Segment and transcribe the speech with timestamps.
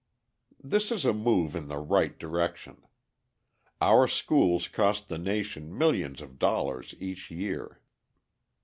[0.63, 2.81] This is a move in the right direction.
[3.79, 7.79] Our schools cost the nation millions of dollars each year.